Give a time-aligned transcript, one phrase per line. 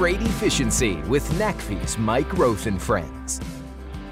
[0.00, 3.38] Freight Efficiency with NACFE's Mike Roeth and Friends.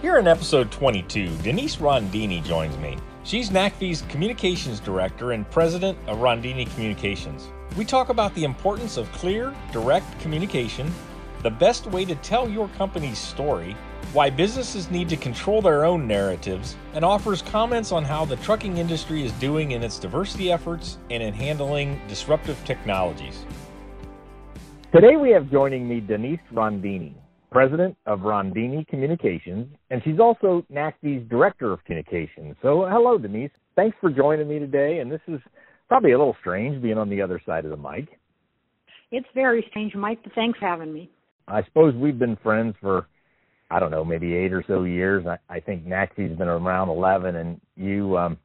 [0.03, 2.99] Here in episode 22, Denise Rondini joins me.
[3.25, 7.49] She's NACFE's Communications Director and President of Rondini Communications.
[7.75, 10.93] We talk about the importance of clear, direct communication,
[11.43, 13.75] the best way to tell your company's story,
[14.13, 18.77] why businesses need to control their own narratives, and offers comments on how the trucking
[18.77, 23.47] industry is doing in its diversity efforts and in handling disruptive technologies.
[24.91, 27.13] Today we have joining me Denise Rondini,
[27.53, 32.57] President of Rondini Communications, and she's also NACFE's Director of Communications.
[32.63, 33.51] So hello Denise.
[33.77, 35.41] Thanks for joining me today, and this is
[35.89, 38.19] probably a little strange being on the other side of the mic.
[39.11, 41.11] It's very strange, Mike, but thanks for having me.
[41.47, 43.09] I suppose we've been friends for
[43.71, 45.27] I don't know, maybe eight or so years.
[45.27, 48.39] I, I think NACFE's been around 11, and you um,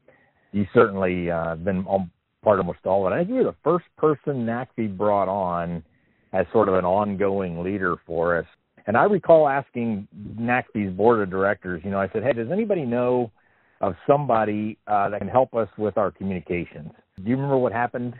[0.52, 2.12] you certainly uh, been on
[2.44, 3.16] part of almost all of it.
[3.16, 5.82] I think you were the first person NACFE brought on
[6.34, 8.46] as sort of an ongoing leader for us.
[8.86, 12.86] And I recall asking NACFE's board of directors, you know, I said, hey, does anybody
[12.86, 13.32] know
[13.80, 16.92] of somebody uh, that can help us with our communications?
[17.18, 18.14] Do you remember what happened?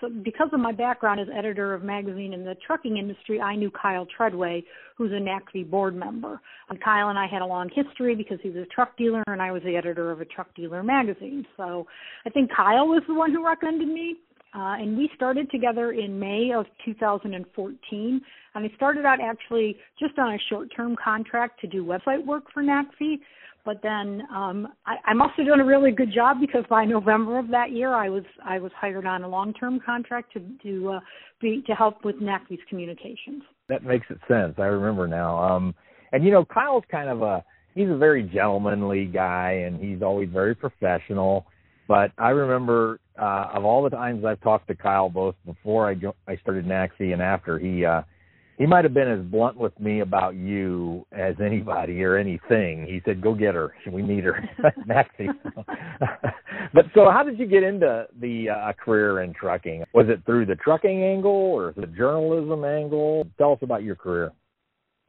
[0.00, 3.70] So because of my background as editor of magazine in the trucking industry, I knew
[3.70, 4.64] Kyle Treadway,
[4.96, 6.40] who's a NACFE board member.
[6.70, 9.42] And Kyle and I had a long history because he was a truck dealer and
[9.42, 11.44] I was the editor of a truck dealer magazine.
[11.56, 11.86] So
[12.24, 14.16] I think Kyle was the one who recommended me.
[14.52, 18.20] Uh, and we started together in May of 2014.
[18.54, 22.62] And I started out actually just on a short-term contract to do website work for
[22.62, 23.20] NACFE.
[23.64, 27.38] But then um, I, I must have done a really good job because by November
[27.38, 31.00] of that year, I was I was hired on a long-term contract to to uh,
[31.40, 33.42] be to help with NACFE's communications.
[33.68, 34.54] That makes it sense.
[34.58, 35.38] I remember now.
[35.38, 35.74] Um,
[36.12, 40.30] and you know, Kyle's kind of a he's a very gentlemanly guy, and he's always
[40.30, 41.46] very professional.
[41.90, 45.96] But I remember uh, of all the times I've talked to Kyle, both before I
[46.28, 48.02] I started NACFE and after, he uh,
[48.58, 52.86] he might have been as blunt with me about you as anybody or anything.
[52.86, 53.74] He said, "Go get her.
[53.90, 54.40] We need her."
[54.86, 55.34] NACFE.
[56.72, 59.82] but so, how did you get into the uh, career in trucking?
[59.92, 63.26] Was it through the trucking angle or the journalism angle?
[63.36, 64.30] Tell us about your career.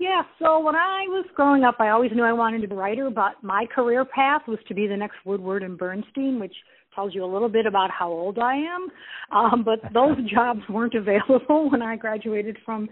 [0.02, 2.76] Yeah, so when I was growing up, I always knew I wanted to be a
[2.76, 6.56] writer, but my career path was to be the next Woodward and Bernstein, which
[6.96, 8.88] tells you a little bit about how old I am.
[9.32, 12.90] Um, but those jobs weren't available when I graduated from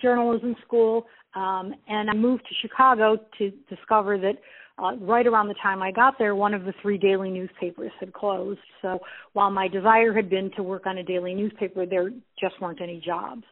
[0.00, 4.34] journalism school, um, and I moved to Chicago to discover that
[4.78, 8.12] uh, right around the time I got there, one of the three daily newspapers had
[8.12, 8.60] closed.
[8.82, 9.00] So
[9.32, 13.02] while my desire had been to work on a daily newspaper, there just weren't any
[13.04, 13.42] jobs.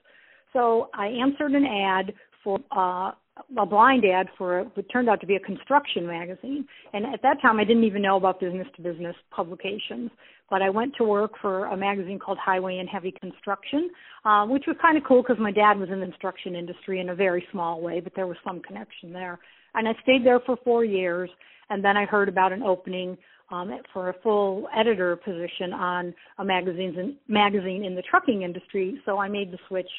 [0.53, 2.13] So I answered an ad
[2.43, 3.13] for uh,
[3.59, 6.67] a blind ad for a, what turned out to be a construction magazine.
[6.93, 10.11] And at that time, I didn't even know about business to business publications.
[10.51, 13.89] But I went to work for a magazine called Highway and Heavy Construction,
[14.25, 17.11] uh, which was kind of cool because my dad was in the construction industry in
[17.11, 19.39] a very small way, but there was some connection there.
[19.75, 21.31] And I stayed there for four years.
[21.71, 23.17] And then I heard about an opening
[23.51, 29.01] um, for a full editor position on a magazine magazine in the trucking industry.
[29.05, 29.91] So I made the switch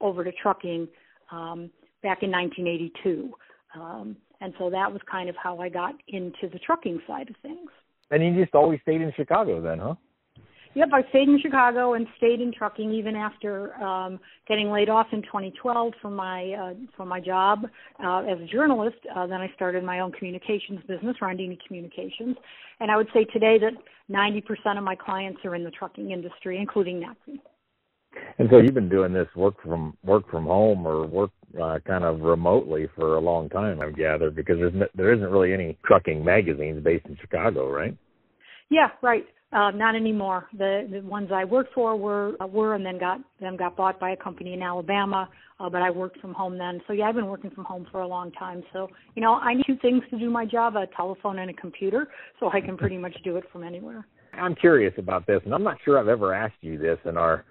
[0.00, 0.88] over to trucking.
[1.30, 1.70] Um,
[2.02, 3.32] back in 1982.
[3.74, 7.36] Um, and so that was kind of how I got into the trucking side of
[7.42, 7.70] things.
[8.10, 9.94] And you just always stayed in Chicago then, huh?
[10.74, 15.06] Yep, I stayed in Chicago and stayed in trucking even after um, getting laid off
[15.12, 17.66] in 2012 from my uh, from my job
[18.04, 18.98] uh, as a journalist.
[19.14, 22.36] Uh, then I started my own communications business, Rondini Communications,
[22.80, 23.72] and I would say today that
[24.10, 27.40] 90% of my clients are in the trucking industry, including NACFE.
[28.38, 31.30] And so you've been doing this work from work from home or work
[31.60, 35.52] uh, kind of remotely for a long time, I've gathered, because there's there isn't really
[35.52, 37.96] any trucking magazines based in Chicago, right?
[38.70, 39.24] Yeah, right.
[39.50, 40.46] Uh, not anymore.
[40.58, 43.98] The the ones I worked for were uh, were and then got then got bought
[43.98, 45.28] by a company in Alabama.
[45.58, 46.80] Uh, but I worked from home then.
[46.86, 48.62] So yeah, I've been working from home for a long time.
[48.74, 51.54] So you know, I need two things to do my job: a telephone and a
[51.54, 52.08] computer.
[52.40, 54.06] So I can pretty much do it from anywhere.
[54.34, 57.46] I'm curious about this, and I'm not sure I've ever asked you this in our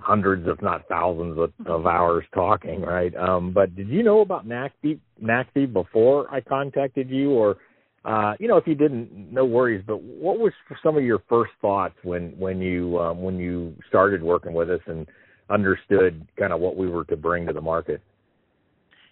[0.00, 3.14] hundreds, if not thousands, of, of hours talking, right?
[3.16, 7.56] Um, but did you know about NACFE, NACFE before I contacted you, or
[8.04, 9.84] uh, you know, if you didn't, no worries.
[9.86, 10.52] But what was
[10.82, 14.80] some of your first thoughts when when you um, when you started working with us
[14.86, 15.06] and
[15.50, 18.00] understood kind of what we were to bring to the market?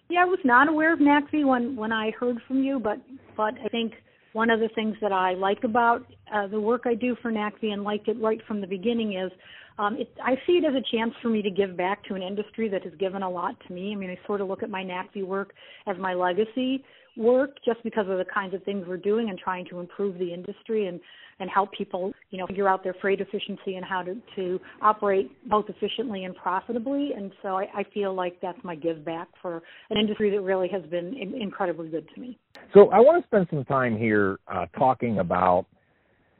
[0.09, 2.97] Yeah, I was not aware of NACFE when when I heard from you, but
[3.35, 3.93] but I think
[4.37, 7.73] one of the things that I like about uh, the work I do for NACFE
[7.73, 9.31] and liked it right from the beginning is
[9.79, 12.21] um, it, I see it as a chance for me to give back to an
[12.21, 13.93] industry that has given a lot to me.
[13.93, 15.53] I mean, I sort of look at my NACFE work
[15.87, 16.85] as my legacy
[17.17, 20.33] work just because of the kinds of things we're doing and trying to improve the
[20.33, 20.99] industry and
[21.39, 25.31] and help people you know figure out their freight efficiency and how to to operate
[25.49, 29.61] both efficiently and profitably and so I, I feel like that's my give back for
[29.89, 32.37] an industry that really has been in, incredibly good to me.
[32.73, 35.65] So I want to spend some time here uh, talking about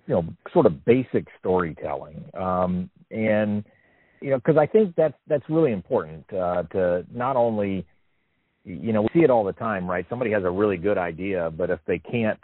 [0.07, 3.63] you know sort of basic storytelling um, and
[4.21, 7.85] you know because I think that's that's really important uh, to not only
[8.67, 10.05] you know we see it all the time right?
[10.09, 12.39] Somebody has a really good idea but if they can't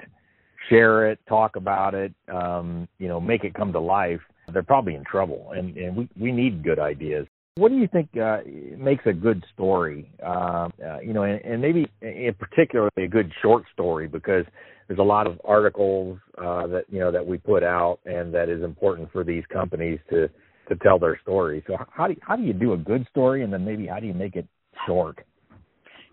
[0.70, 4.22] share it talk about it um, you know make it come to life
[4.52, 5.52] they're probably in trouble.
[5.56, 7.28] And and we we need good ideas.
[7.56, 8.40] What do you think uh,
[8.78, 10.12] makes a good story?
[10.22, 14.46] Uh, uh, you know and, and maybe in particularly a good short story because
[14.88, 18.50] there's a lot of articles uh, that you know that we put out and that
[18.50, 20.30] is important for these companies to
[20.70, 21.64] to tell their story.
[21.68, 24.00] So how do you, how do you do a good story and then maybe how
[24.00, 24.48] do you make it
[24.88, 25.20] short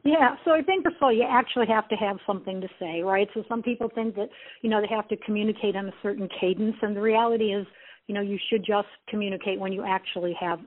[0.05, 3.03] yeah, so I think first of all, you actually have to have something to say,
[3.03, 3.29] right?
[3.35, 4.29] So some people think that
[4.63, 7.67] you know they have to communicate on a certain cadence, and the reality is,
[8.07, 10.61] you know, you should just communicate when you actually have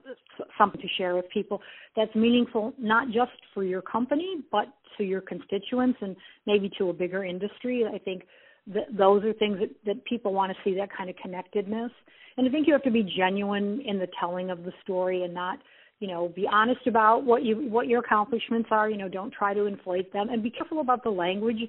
[0.57, 1.62] something to share with people
[1.95, 4.65] that's meaningful, not just for your company, but
[4.97, 6.15] to your constituents and
[6.45, 7.86] maybe to a bigger industry.
[7.91, 8.24] I think
[8.68, 11.91] that those are things that, that people want to see that kind of connectedness,
[12.38, 15.33] and I think you have to be genuine in the telling of the story and
[15.33, 15.59] not
[16.03, 19.53] you know be honest about what you what your accomplishments are you know don't try
[19.53, 21.61] to inflate them and be careful about the language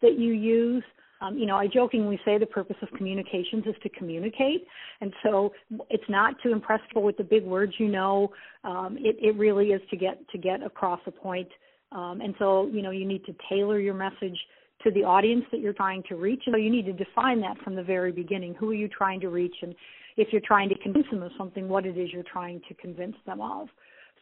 [0.00, 0.82] that you use
[1.20, 4.66] um, you know, I jokingly say the purpose of communications is to communicate,
[5.00, 5.52] and so
[5.88, 7.74] it's not to impress people with the big words.
[7.78, 8.32] You know,
[8.64, 11.46] um, it, it really is to get to get across a point.
[11.92, 14.36] Um, and so, you know, you need to tailor your message
[14.82, 16.42] to the audience that you're trying to reach.
[16.46, 18.54] And so you need to define that from the very beginning.
[18.58, 19.54] Who are you trying to reach?
[19.62, 19.74] And
[20.16, 23.16] if you're trying to convince them of something, what it is you're trying to convince
[23.26, 23.68] them of.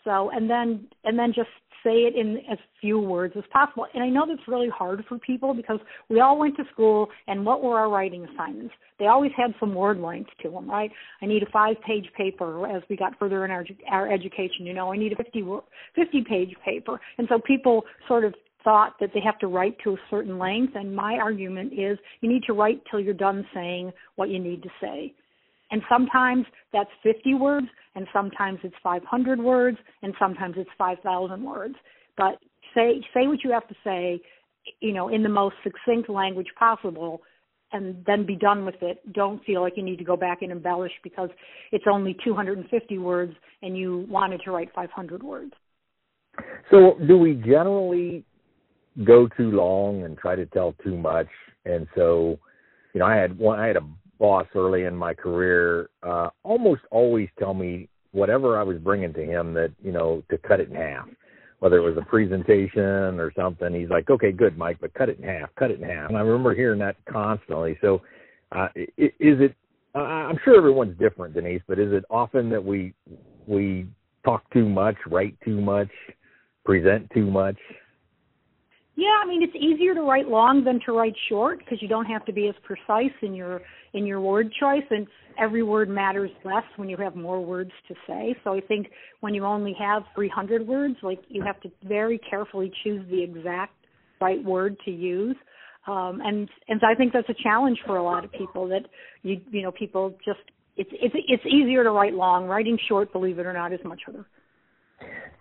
[0.05, 1.51] So, and then and then just
[1.85, 3.87] say it in as few words as possible.
[3.95, 5.79] And I know that's really hard for people because
[6.09, 8.75] we all went to school, and what were our writing assignments?
[8.99, 10.91] They always had some word length to them, right?
[11.23, 14.67] I need a five-page paper as we got further in our our education.
[14.67, 19.11] You know, I need a 50 50-page paper, and so people sort of thought that
[19.15, 20.75] they have to write to a certain length.
[20.77, 24.63] And my argument is, you need to write till you're done saying what you need
[24.63, 25.15] to say.
[25.71, 31.75] And sometimes that's 50 words, and sometimes it's 500 words, and sometimes it's 5,000 words.
[32.17, 32.39] But
[32.75, 34.21] say say what you have to say,
[34.81, 37.23] you know, in the most succinct language possible,
[37.73, 39.01] and then be done with it.
[39.13, 41.31] Don't feel like you need to go back and embellish because
[41.73, 43.33] it's only 250 words
[43.63, 45.53] and you wanted to write 500 words.
[46.71, 48.25] So, do we generally
[49.05, 51.29] go too long and try to tell too much?
[51.65, 52.39] And so,
[52.95, 53.59] you know, I had one.
[53.59, 53.87] I had a
[54.21, 59.25] boss early in my career uh, almost always tell me whatever I was bringing to
[59.25, 61.09] him that you know to cut it in half,
[61.59, 63.75] whether it was a presentation or something.
[63.75, 66.19] He's like, "Okay, good, Mike, but cut it in half, cut it in half." And
[66.19, 67.79] I remember hearing that constantly.
[67.81, 68.03] So,
[68.53, 69.55] uh, is it?
[69.95, 72.93] I'm sure everyone's different, Denise, but is it often that we
[73.47, 73.87] we
[74.25, 75.91] talk too much, write too much,
[76.65, 77.57] present too much?
[79.01, 82.05] Yeah, I mean it's easier to write long than to write short because you don't
[82.05, 83.63] have to be as precise in your
[83.95, 85.07] in your word choice and
[85.39, 88.37] every word matters less when you have more words to say.
[88.45, 88.89] So I think
[89.21, 93.73] when you only have 300 words, like you have to very carefully choose the exact
[94.21, 95.37] right word to use.
[95.87, 98.83] Um, and and I think that's a challenge for a lot of people that
[99.23, 100.41] you you know people just
[100.77, 102.45] it's it's it's easier to write long.
[102.45, 104.27] Writing short, believe it or not, is much harder.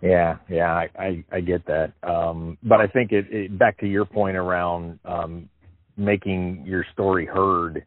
[0.02, 1.92] Yeah, yeah, I I, I get that.
[2.02, 5.48] Um, but I think it, it back to your point around um,
[5.96, 7.84] making your story heard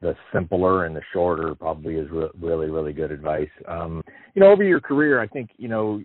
[0.00, 3.48] the simpler and the shorter probably is re- really really good advice.
[3.66, 4.02] Um
[4.34, 6.00] you know over your career i think you know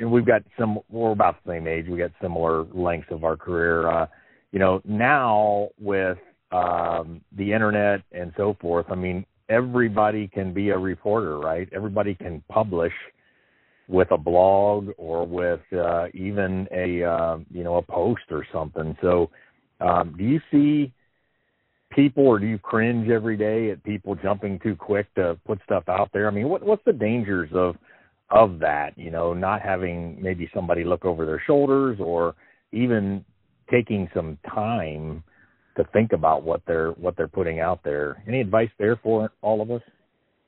[0.00, 3.36] and we've got some we're about the same age we got similar lengths of our
[3.36, 3.88] career.
[3.88, 4.06] Uh
[4.52, 6.18] you know now with
[6.52, 11.68] um the internet and so forth i mean everybody can be a reporter right?
[11.72, 12.92] Everybody can publish
[13.88, 18.96] with a blog or with uh even a uh you know a post or something
[19.00, 19.30] so
[19.80, 20.92] um do you see
[21.96, 25.84] people, or do you cringe every day at people jumping too quick to put stuff
[25.88, 26.28] out there?
[26.28, 27.76] I mean, what what's the dangers of
[28.30, 28.96] of that?
[28.96, 32.34] You know, not having maybe somebody look over their shoulders, or
[32.72, 33.24] even
[33.70, 35.24] taking some time
[35.76, 38.22] to think about what they're what they're putting out there.
[38.28, 39.82] Any advice there for all of us?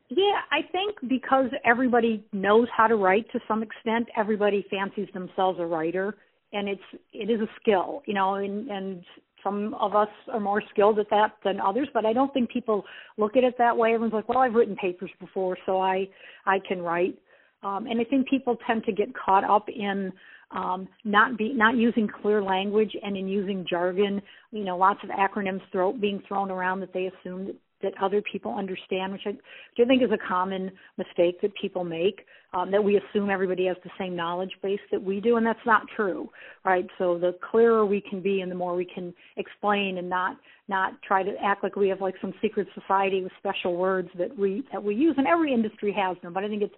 [0.09, 5.59] Yeah, I think because everybody knows how to write to some extent, everybody fancies themselves
[5.61, 6.17] a writer
[6.53, 9.05] and it's it is a skill, you know, and and
[9.45, 12.85] some of us are more skilled at that than others, but I don't think people
[13.17, 13.95] look at it that way.
[13.95, 16.09] Everyone's like, "Well, I've written papers before, so I
[16.47, 17.19] I can write."
[17.63, 20.13] Um, and I think people tend to get caught up in
[20.51, 24.23] um, not be not using clear language and in using jargon.
[24.51, 28.23] You know, lots of acronyms throw, being thrown around that they assume that that other
[28.23, 29.41] people understand, which I, which
[29.81, 32.25] I think is a common mistake that people make.
[32.55, 35.59] Um, that we assume everybody has the same knowledge base that we do, and that's
[35.67, 36.31] not true,
[36.65, 36.87] right?
[36.97, 40.95] So the clearer we can be, and the more we can explain, and not not
[41.03, 44.65] try to act like we have like some secret society with special words that we
[44.73, 46.33] that we use, and every industry has them.
[46.33, 46.75] But I think it's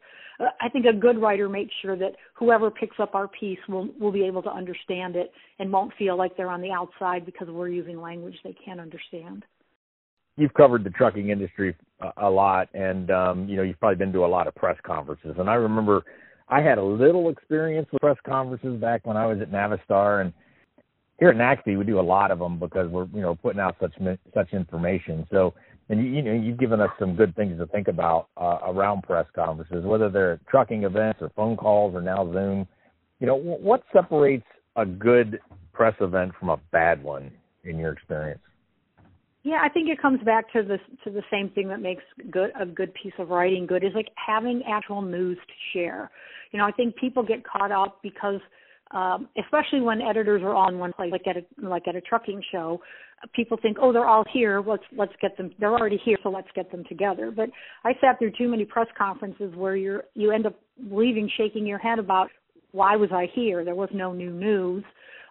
[0.61, 4.13] I think a good writer makes sure that whoever picks up our piece will will
[4.13, 7.69] be able to understand it and won't feel like they're on the outside because we're
[7.69, 9.45] using language they can't understand
[10.37, 14.13] you've covered the trucking industry a, a lot, and um, you know you've probably been
[14.13, 15.37] to a lot of press conferences.
[15.39, 16.03] And I remember
[16.49, 20.33] I had a little experience with press conferences back when I was at Navistar, and
[21.19, 23.77] here at NACFE we do a lot of them because we're you know putting out
[23.81, 23.95] such
[24.35, 25.27] such information.
[25.31, 25.55] So
[25.89, 29.03] and you, you know you've given us some good things to think about uh, around
[29.03, 32.67] press conferences, whether they're trucking events or phone calls or now Zoom.
[33.19, 34.47] You know what separates
[34.77, 35.41] a good
[35.75, 37.31] press event from a bad one
[37.65, 38.41] in your experience?
[39.43, 42.51] Yeah, I think it comes back to the to the same thing that makes good
[42.61, 46.11] a good piece of writing good is like having actual news to share.
[46.53, 48.41] You know, I think people get caught up because
[48.91, 52.43] um, especially when editors are on one place, like at a like at a trucking
[52.53, 52.83] show,
[53.35, 54.61] people think, oh, they're all here.
[54.61, 55.53] Let's let's get them.
[55.59, 57.31] They're already here, so let's get them together.
[57.35, 57.51] But
[57.85, 61.79] I sat through too many press conferences where you're you end up leaving shaking your
[61.79, 62.29] head about
[62.73, 63.65] why was I here?
[63.65, 64.85] There was no new news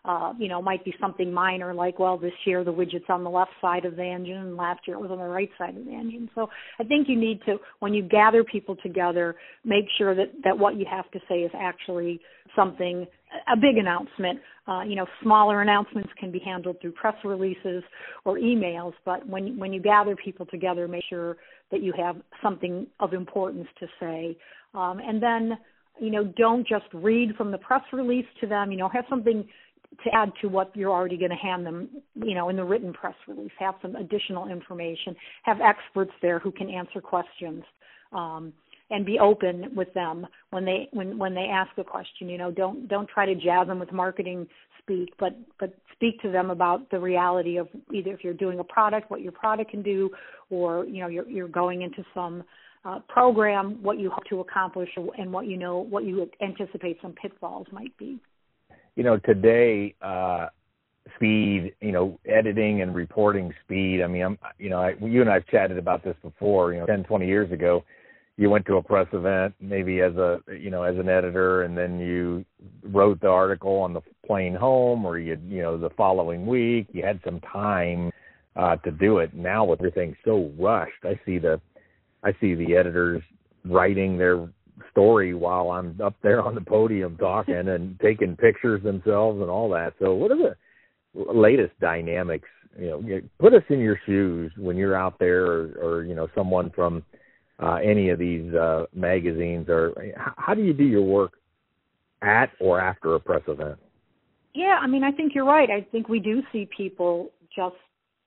[0.06, 3.29] uh, you know, might be something minor like, well, this year the widget's on the
[3.29, 5.86] left side of the engine and last year it was on the right side of
[5.86, 6.29] the engine.
[6.36, 10.58] So I think you need to, when you gather people together, make sure that, that
[10.58, 12.20] what you have to say is actually
[12.56, 13.06] something,
[13.51, 14.39] a big announcement.
[14.68, 17.84] Uh, you know, smaller announcements can be handled through press releases
[18.25, 21.38] or emails, but when, when you gather people together, make sure
[21.72, 24.38] that you have something of importance to say.
[24.74, 25.58] Um, and then,
[26.00, 29.48] you know, don't just read from the press release to them, you know, have something
[30.03, 32.93] to add to what you're already going to hand them, you know, in the written
[32.93, 33.51] press release.
[33.60, 35.15] Have some additional information.
[35.43, 37.63] Have experts there who can answer questions,
[38.13, 38.53] um,
[38.91, 42.29] and be open with them when they when when they ask a question.
[42.29, 44.48] You know, don't don't try to jazz them with marketing
[44.81, 48.63] speak, but but speak to them about the reality of either if you're doing a
[48.63, 50.10] product, what your product can do,
[50.50, 52.43] or you know you're you're going into some
[52.86, 57.13] uh, program, what you hope to accomplish, and what you know what you anticipate some
[57.13, 58.19] pitfalls might be
[59.00, 60.48] you know, today, uh,
[61.15, 64.01] speed, you know, editing and reporting speed.
[64.03, 66.86] I mean, I'm, you know, I, you and I've chatted about this before, you know,
[66.86, 67.86] 10, 20 years ago,
[68.36, 71.77] you went to a press event maybe as a, you know, as an editor and
[71.77, 72.44] then you
[72.84, 77.01] wrote the article on the plane home or you, you know, the following week, you
[77.01, 78.12] had some time,
[78.58, 79.34] uh, to do it.
[79.34, 81.62] Now with everything so rushed, I see the,
[82.25, 83.24] I see the editors
[83.63, 84.50] writing their
[85.00, 89.70] story while I'm up there on the podium talking and taking pictures themselves and all
[89.70, 89.94] that.
[90.00, 92.48] So, what are the latest dynamics?
[92.77, 96.27] You know, put us in your shoes when you're out there, or, or you know,
[96.36, 97.03] someone from
[97.62, 99.94] uh, any of these uh, magazines, or
[100.38, 101.34] how do you do your work
[102.22, 103.77] at or after a press event?
[104.53, 105.70] Yeah, I mean, I think you're right.
[105.70, 107.75] I think we do see people just,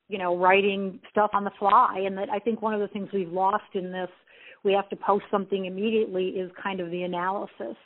[0.08, 3.08] you know, writing stuff on the fly, and that I think one of the things
[3.12, 4.10] we've lost in this
[4.64, 7.76] we have to post something immediately is kind of the analysis.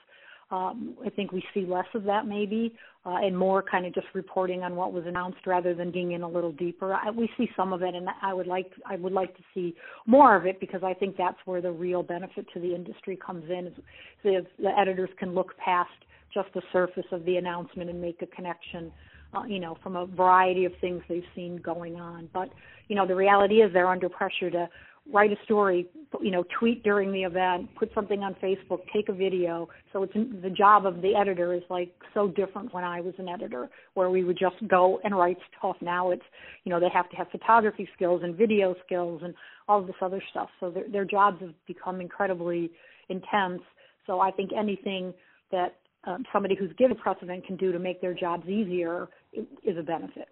[0.50, 2.72] Um, I think we see less of that maybe,
[3.04, 6.22] uh, and more kind of just reporting on what was announced rather than digging in
[6.22, 6.94] a little deeper.
[6.94, 9.74] I, we see some of it, and I would like I would like to see
[10.06, 13.50] more of it because I think that's where the real benefit to the industry comes
[13.50, 13.66] in.
[13.66, 15.90] Is the editors can look past
[16.32, 18.92] just the surface of the announcement and make a connection.
[19.34, 22.28] Uh, you know, from a variety of things they've seen going on.
[22.32, 22.48] But,
[22.86, 24.68] you know, the reality is they're under pressure to
[25.12, 25.86] write a story,
[26.20, 29.68] you know, tweet during the event, put something on Facebook, take a video.
[29.92, 33.28] So it's the job of the editor is like so different when I was an
[33.28, 35.76] editor, where we would just go and write stuff.
[35.80, 36.22] Now it's,
[36.64, 39.34] you know, they have to have photography skills and video skills and
[39.68, 40.48] all of this other stuff.
[40.60, 42.70] So their, their jobs have become incredibly
[43.08, 43.62] intense.
[44.06, 45.14] So I think anything
[45.52, 49.82] that um, somebody who's given precedent can do to make their jobs easier is a
[49.82, 50.28] benefit.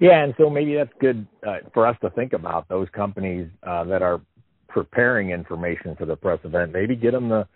[0.00, 3.84] Yeah, and so maybe that's good uh, for us to think about those companies uh,
[3.84, 4.20] that are
[4.68, 6.72] preparing information for the press event.
[6.72, 7.46] Maybe get them the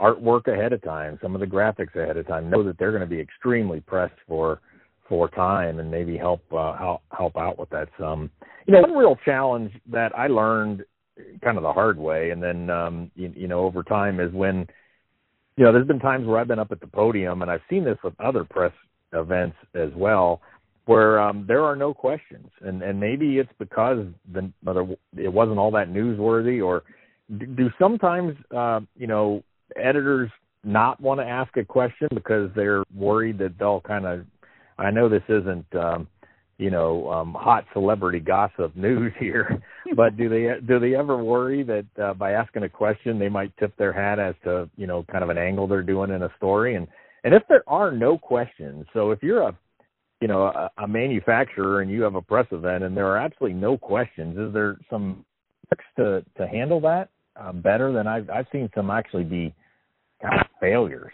[0.00, 2.50] artwork ahead of time, some of the graphics ahead of time.
[2.50, 4.60] Know that they're going to be extremely pressed for
[5.08, 8.30] for time, and maybe help uh, help help out with that some.
[8.66, 10.84] You know, one real challenge that I learned
[11.42, 14.66] kind of the hard way, and then um, you, you know over time is when
[15.56, 17.84] you know there's been times where I've been up at the podium, and I've seen
[17.84, 18.72] this with other press
[19.12, 20.42] events as well
[20.88, 24.50] where um, there are no questions, and and maybe it's because the
[25.16, 26.82] it wasn't all that newsworthy, or
[27.36, 29.42] do sometimes uh, you know
[29.76, 30.30] editors
[30.64, 34.24] not want to ask a question because they're worried that they'll kind of
[34.78, 36.08] I know this isn't um,
[36.56, 39.62] you know um, hot celebrity gossip news here,
[39.94, 43.54] but do they do they ever worry that uh, by asking a question they might
[43.58, 46.32] tip their hat as to you know kind of an angle they're doing in a
[46.38, 46.76] story?
[46.76, 46.88] And
[47.24, 49.58] and if there are no questions, so if you're a
[50.20, 53.58] you know a, a manufacturer and you have a press event and there are absolutely
[53.58, 55.24] no questions, is there some
[55.96, 59.54] to to handle that uh, better than I've I've seen some actually be
[60.22, 61.12] kind of failures.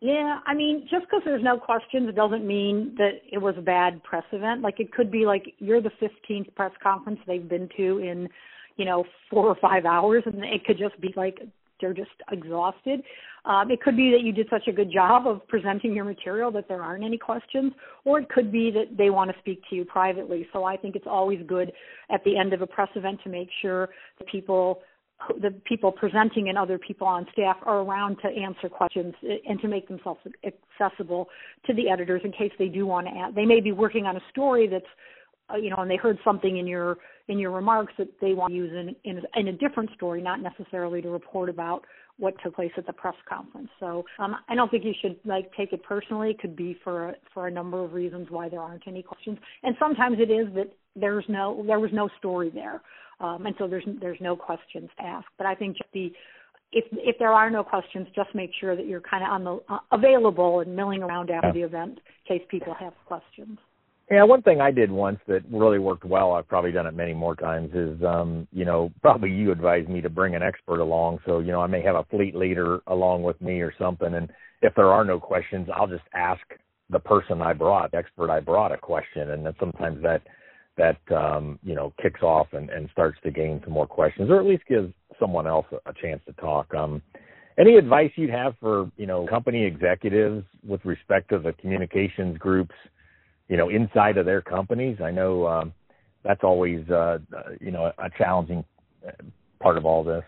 [0.00, 4.02] Yeah, I mean, just because there's no questions doesn't mean that it was a bad
[4.04, 4.62] press event.
[4.62, 8.28] Like it could be like you're the 15th press conference they've been to in,
[8.76, 11.40] you know, four or five hours, and it could just be like
[11.80, 13.02] they're just exhausted.
[13.44, 16.50] Um, it could be that you did such a good job of presenting your material
[16.52, 17.72] that there aren't any questions,
[18.04, 20.46] or it could be that they want to speak to you privately.
[20.52, 21.72] So I think it's always good
[22.10, 24.82] at the end of a press event to make sure the people
[25.40, 29.14] the people presenting and other people on staff are around to answer questions
[29.48, 31.28] and to make themselves accessible
[31.66, 33.34] to the editors in case they do want to add.
[33.34, 34.86] They may be working on a story that's,
[35.52, 38.50] uh, you know, and they heard something in your in your remarks that they want
[38.50, 41.84] to use in, in in a different story, not necessarily to report about
[42.18, 43.68] what took place at the press conference.
[43.78, 46.30] So um, I don't think you should like take it personally.
[46.30, 49.38] It could be for a, for a number of reasons why there aren't any questions,
[49.62, 52.82] and sometimes it is that there's no there was no story there
[53.20, 55.26] um, and so there's there's no questions to ask.
[55.36, 56.12] But I think just the
[56.72, 59.74] if if there are no questions, just make sure that you're kind of on the
[59.74, 61.52] uh, available and milling around after yeah.
[61.52, 63.58] the event in case people have questions.
[64.10, 67.12] Yeah, one thing I did once that really worked well, I've probably done it many
[67.12, 71.18] more times, is um, you know, probably you advised me to bring an expert along.
[71.26, 74.30] So, you know, I may have a fleet leader along with me or something and
[74.62, 76.40] if there are no questions, I'll just ask
[76.90, 80.22] the person I brought, the expert I brought a question and then sometimes that
[80.76, 84.38] that um, you know kicks off and, and starts to gain some more questions, or
[84.38, 86.72] at least gives someone else a, a chance to talk.
[86.72, 87.02] Um,
[87.58, 92.74] any advice you'd have for you know company executives with respect to the communications groups,
[93.48, 94.98] you know, inside of their companies?
[95.02, 95.72] I know um,
[96.24, 97.18] that's always uh,
[97.60, 98.64] you know a challenging
[99.06, 99.12] uh,
[99.60, 100.24] part of all this.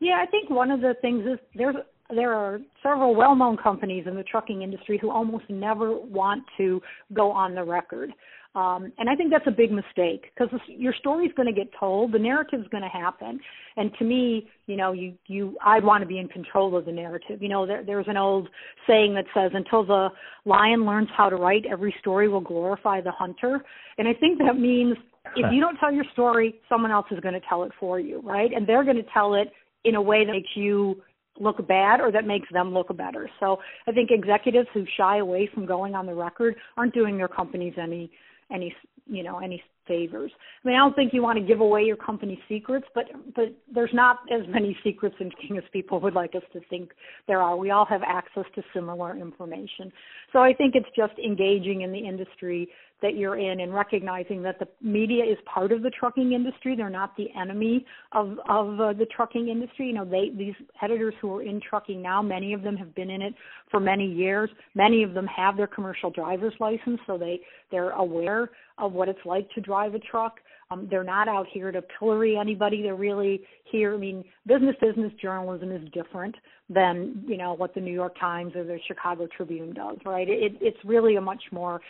[0.00, 1.76] Yeah, I think one of the things is there's
[2.14, 6.80] there are several well-known companies in the trucking industry who almost never want to
[7.12, 8.10] go on the record.
[8.56, 12.10] Um, and I think that's a big mistake because your story's going to get told,
[12.10, 13.38] the narrative's going to happen.
[13.76, 16.90] And to me, you know, you you I want to be in control of the
[16.90, 17.40] narrative.
[17.40, 18.48] You know, there, there's an old
[18.88, 20.08] saying that says, "Until the
[20.46, 23.64] lion learns how to write, every story will glorify the hunter."
[23.98, 24.96] And I think that means
[25.36, 28.20] if you don't tell your story, someone else is going to tell it for you,
[28.24, 28.50] right?
[28.52, 29.52] And they're going to tell it
[29.84, 31.02] in a way that makes you
[31.38, 33.30] look bad or that makes them look better.
[33.38, 37.28] So I think executives who shy away from going on the record aren't doing their
[37.28, 38.10] companies any
[38.52, 38.74] any
[39.06, 40.30] you know any favors.
[40.64, 43.52] I mean, I don't think you want to give away your company secrets, but but
[43.72, 46.92] there's not as many secrets in King as people would like us to think
[47.26, 47.56] there are.
[47.56, 49.92] We all have access to similar information.
[50.32, 52.68] So I think it's just engaging in the industry
[53.02, 56.76] that you're in and recognizing that the media is part of the trucking industry.
[56.76, 59.86] They're not the enemy of of uh, the trucking industry.
[59.86, 63.10] You know, they these editors who are in trucking now, many of them have been
[63.10, 63.34] in it
[63.70, 64.50] for many years.
[64.74, 69.24] Many of them have their commercial driver's license, so they they're aware of what it's
[69.24, 70.40] like to drive a truck.
[70.70, 72.82] Um, they're not out here to pillory anybody.
[72.82, 73.94] They're really here.
[73.94, 76.34] I mean, business business journalism is different
[76.68, 80.28] than you know what the New York Times or the Chicago Tribune does, right?
[80.28, 81.80] It, it's really a much more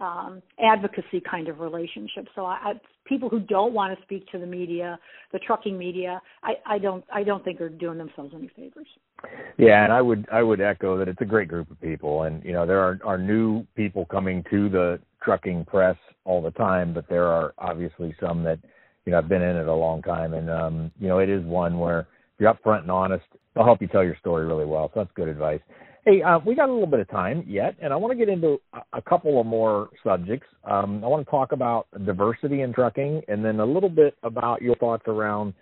[0.00, 2.26] um, advocacy kind of relationship.
[2.34, 2.72] So I, I,
[3.04, 4.98] people who don't want to speak to the media,
[5.32, 8.86] the trucking media, I, I don't I don't think are doing themselves any favors.
[9.58, 12.42] Yeah, and I would I would echo that it's a great group of people, and
[12.44, 16.94] you know there are are new people coming to the trucking press all the time,
[16.94, 18.58] but there are obviously some that
[19.04, 21.44] you know have been in it a long time, and um, you know it is
[21.44, 22.06] one where if
[22.40, 24.90] you're upfront and honest, they'll help you tell your story really well.
[24.94, 25.60] So that's good advice.
[26.06, 28.32] Hey, uh, we got a little bit of time yet, and I want to get
[28.32, 28.58] into
[28.94, 30.46] a couple of more subjects.
[30.64, 34.62] Um, I want to talk about diversity in trucking, and then a little bit about
[34.62, 35.52] your thoughts around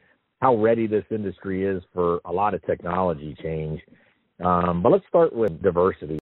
[0.40, 3.80] how ready this industry is for a lot of technology change.
[4.44, 6.20] Um, but let's start with diversity.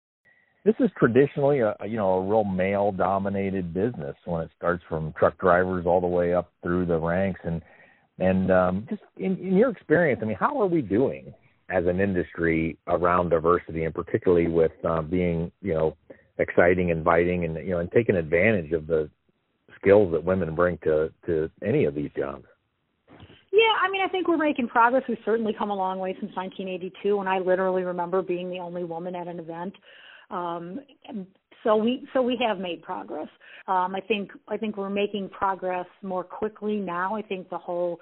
[0.64, 5.14] This is traditionally a you know a real male dominated business when it starts from
[5.20, 7.62] truck drivers all the way up through the ranks and
[8.18, 11.34] and um, just in, in your experience, I mean, how are we doing
[11.70, 15.98] as an industry around diversity, and particularly with uh, being you know
[16.38, 19.10] exciting, inviting, and you know and taking advantage of the
[19.80, 22.46] skills that women bring to to any of these jobs.
[23.52, 25.04] Yeah, I mean, I think we're making progress.
[25.08, 28.84] We've certainly come a long way since 1982, when I literally remember being the only
[28.84, 29.74] woman at an event.
[30.30, 30.82] Um,
[31.64, 33.30] so we so we have made progress.
[33.68, 37.16] Um, I think I think we're making progress more quickly now.
[37.16, 38.00] I think the whole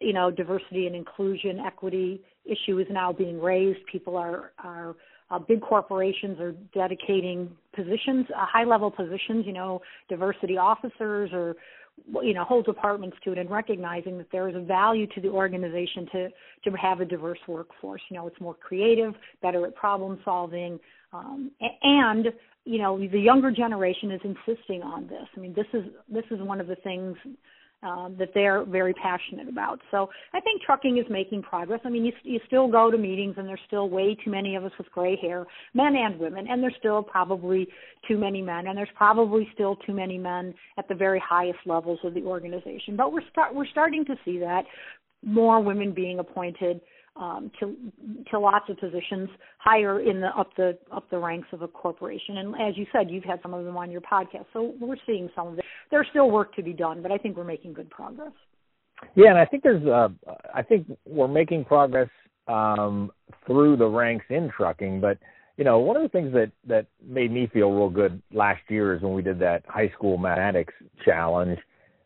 [0.00, 3.80] you know diversity and inclusion equity issue is now being raised.
[3.90, 4.94] People are are
[5.30, 11.56] uh, big corporations are dedicating positions, uh, high level positions, you know, diversity officers or
[12.22, 15.28] you know whole departments to it and recognizing that there is a value to the
[15.28, 16.28] organization to
[16.64, 20.78] to have a diverse workforce you know it's more creative better at problem solving
[21.12, 21.50] um,
[21.82, 22.26] and
[22.64, 26.40] you know the younger generation is insisting on this i mean this is this is
[26.40, 27.16] one of the things
[27.84, 29.80] um, that they're very passionate about.
[29.90, 31.80] So I think trucking is making progress.
[31.84, 34.64] I mean, you, you still go to meetings, and there's still way too many of
[34.64, 37.68] us with gray hair, men and women, and there's still probably
[38.08, 41.98] too many men, and there's probably still too many men at the very highest levels
[42.04, 42.96] of the organization.
[42.96, 44.64] But we're start we're starting to see that
[45.22, 46.80] more women being appointed
[47.16, 47.76] um, to
[48.30, 52.38] to lots of positions higher in the up the up the ranks of a corporation.
[52.38, 55.28] And as you said, you've had some of them on your podcast, so we're seeing
[55.34, 55.64] some of it.
[55.90, 58.32] There's still work to be done, but I think we're making good progress.
[59.14, 60.08] Yeah, and I think there's uh,
[60.54, 62.08] I think we're making progress
[62.48, 63.10] um,
[63.46, 65.18] through the ranks in trucking, but
[65.56, 68.94] you know, one of the things that that made me feel real good last year
[68.94, 70.74] is when we did that high school mathematics
[71.04, 71.58] challenge,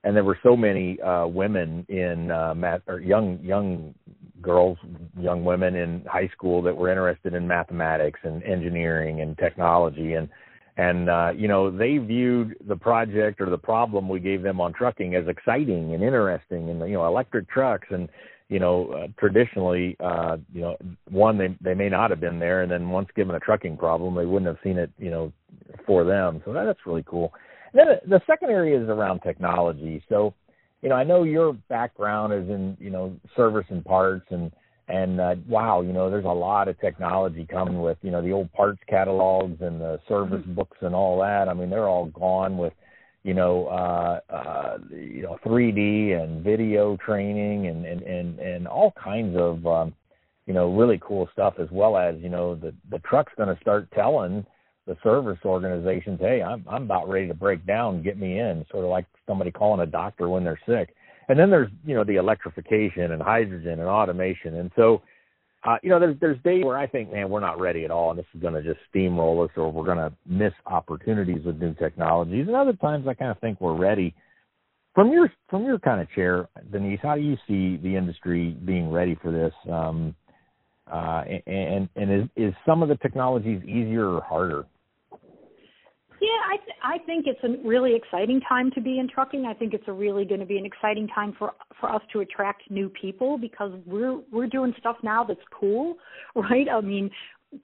[0.04, 3.94] and there were so many uh, women in uh, math or young young
[4.40, 4.78] girls,
[5.18, 10.14] young women in high school that were interested in mathematics and engineering and technology.
[10.14, 10.28] And
[10.76, 14.72] and uh, you know they viewed the project or the problem we gave them on
[14.72, 17.88] trucking as exciting and interesting and you know electric trucks.
[17.90, 18.08] And
[18.48, 20.76] you know uh, traditionally uh you know
[21.10, 22.62] one they they may not have been there.
[22.62, 25.32] And then once given a trucking problem they wouldn't have seen it you know
[25.86, 26.40] for them.
[26.44, 27.32] So that, that's really cool
[27.72, 30.34] and then the, the second area is around technology so
[30.82, 34.52] you know, I know your background is in, you know, service and parts and,
[34.86, 38.32] and uh, wow, you know, there's a lot of technology coming with, you know, the
[38.32, 40.54] old parts catalogs and the service mm-hmm.
[40.54, 41.48] books and all that.
[41.48, 42.72] I mean, they're all gone with,
[43.24, 48.92] you know, uh, uh, you know, 3D and video training and, and, and, and all
[48.92, 49.94] kinds of, um,
[50.46, 53.60] you know, really cool stuff as well as, you know, the, the truck's going to
[53.60, 54.46] start telling,
[54.88, 58.84] the service organizations, hey, I'm I'm about ready to break down, get me in, sort
[58.84, 60.94] of like somebody calling a doctor when they're sick.
[61.28, 65.02] And then there's you know the electrification and hydrogen and automation, and so
[65.64, 68.10] uh, you know there's there's days where I think, man, we're not ready at all,
[68.10, 71.60] and this is going to just steamroll us, or we're going to miss opportunities with
[71.60, 72.46] new technologies.
[72.46, 74.14] And other times I kind of think we're ready.
[74.94, 78.90] From your from your kind of chair, Denise, how do you see the industry being
[78.90, 79.52] ready for this?
[79.70, 80.14] Um,
[80.90, 84.64] uh, and and is is some of the technologies easier or harder?
[86.20, 89.46] Yeah, I th- I think it's a really exciting time to be in trucking.
[89.46, 92.20] I think it's a really going to be an exciting time for for us to
[92.20, 95.94] attract new people because we're we're doing stuff now that's cool,
[96.34, 96.66] right?
[96.68, 97.10] I mean,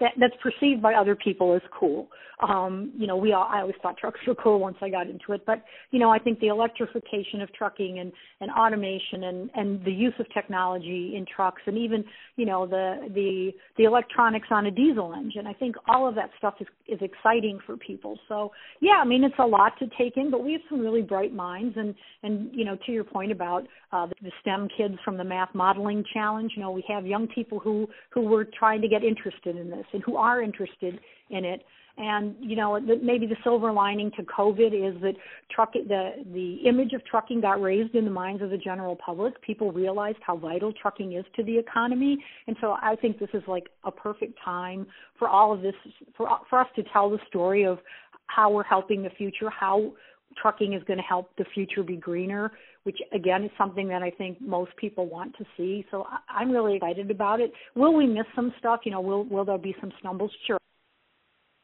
[0.00, 2.08] that that's perceived by other people as cool.
[2.40, 5.32] Um, you know, we all, I always thought trucks were cool once I got into
[5.32, 9.84] it, but you know, I think the electrification of trucking and and automation and and
[9.84, 12.04] the use of technology in trucks and even
[12.36, 15.46] you know the the the electronics on a diesel engine.
[15.46, 18.18] I think all of that stuff is is exciting for people.
[18.28, 21.02] So yeah, I mean, it's a lot to take in, but we have some really
[21.02, 25.16] bright minds and and you know, to your point about uh, the, STEM kids from
[25.16, 28.88] the math modeling challenge, you know, we have young people who who were trying to
[28.88, 31.64] get interested in and who are interested in it.
[31.96, 35.14] And you know, maybe the silver lining to COVID is that
[35.48, 39.40] truck the the image of trucking got raised in the minds of the general public.
[39.42, 43.44] People realized how vital trucking is to the economy, and so I think this is
[43.46, 45.74] like a perfect time for all of this
[46.16, 47.78] for for us to tell the story of
[48.26, 49.92] how we're helping the future, how
[50.40, 52.50] trucking is going to help the future be greener,
[52.84, 55.84] which again is something that I think most people want to see.
[55.90, 57.52] So I'm really excited about it.
[57.74, 58.80] Will we miss some stuff?
[58.84, 60.30] You know, will will there be some stumbles?
[60.46, 60.58] Sure.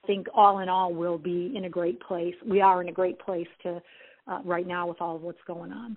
[0.04, 2.34] I think all in all we'll be in a great place.
[2.46, 3.80] We are in a great place to
[4.26, 5.96] uh, right now with all of what's going on.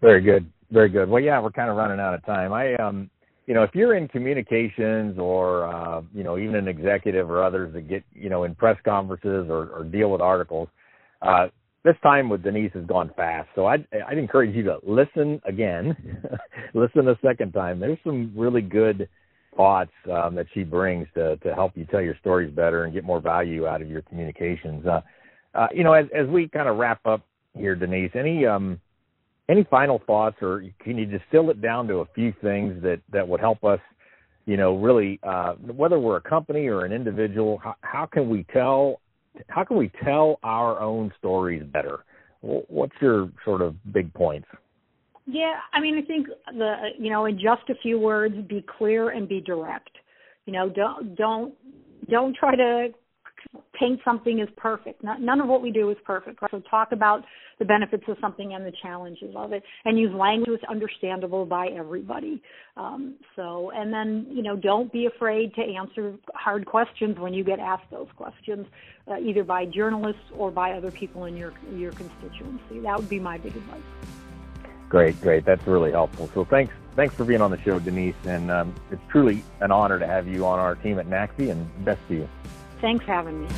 [0.00, 0.50] Very good.
[0.70, 1.08] Very good.
[1.08, 2.52] Well, yeah, we're kind of running out of time.
[2.52, 3.10] I um
[3.46, 7.72] you know, if you're in communications or uh, you know, even an executive or others
[7.72, 10.68] that get, you know, in press conferences or, or deal with articles,
[11.22, 11.46] uh,
[11.84, 13.48] this time with Denise has gone fast.
[13.54, 15.96] So I'd, I'd encourage you to listen again,
[16.74, 17.80] listen a second time.
[17.80, 19.08] There's some really good
[19.56, 23.04] thoughts um, that she brings to, to help you tell your stories better and get
[23.04, 24.86] more value out of your communications.
[24.86, 25.00] Uh,
[25.54, 27.22] uh, you know, as, as we kind of wrap up
[27.54, 28.80] here, Denise, any um,
[29.48, 33.26] any final thoughts, or can you distill it down to a few things that that
[33.26, 33.80] would help us?
[34.46, 38.46] You know, really, uh, whether we're a company or an individual, how, how can we
[38.52, 39.00] tell
[39.48, 42.04] how can we tell our own stories better?
[42.40, 44.46] What's your sort of big points?
[45.26, 49.10] Yeah, I mean, I think the you know, in just a few words, be clear
[49.10, 49.90] and be direct.
[50.46, 51.54] You know, don't don't
[52.08, 52.88] don't try to
[53.78, 55.02] paint something as perfect.
[55.02, 56.42] none of what we do is perfect.
[56.42, 56.50] Right?
[56.50, 57.24] So talk about
[57.58, 61.68] the benefits of something and the challenges of it, and use language that's understandable by
[61.68, 62.42] everybody.
[62.76, 67.44] Um, so, and then you know, don't be afraid to answer hard questions when you
[67.44, 68.66] get asked those questions,
[69.08, 72.80] uh, either by journalists or by other people in your your constituency.
[72.80, 73.82] That would be my big advice.
[74.88, 75.44] Great, great.
[75.44, 76.30] That's really helpful.
[76.32, 78.14] So thanks, thanks for being on the show, Denise.
[78.24, 81.84] And um, it's truly an honor to have you on our team at NACFE, and
[81.84, 82.28] best to you.
[82.80, 83.48] Thanks for having me.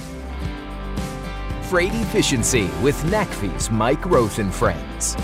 [1.68, 5.16] Freight Efficiency with NACFE's Mike Roeth and Friends.